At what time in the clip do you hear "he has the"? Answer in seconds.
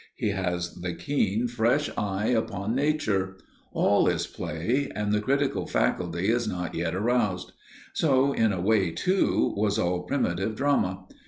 0.15-0.95